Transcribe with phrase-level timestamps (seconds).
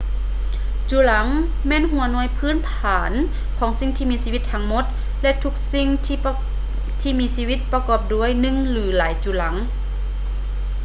[0.89, 1.27] ຈຸລັງ
[1.67, 3.11] ແມ່ນຫົວໜ່ວຍພື້ນຖານ
[3.57, 4.85] ຂອງສິ່ງມີຊີວິດທັງໝົດ
[5.21, 5.87] ແລະ ທຸກສິ່ງ
[7.01, 9.55] ທີ່ມີຊີວິດປະກອບດ້ວຍໜຶ່ງ ຫຼື ຫຼາຍຈຸລັງ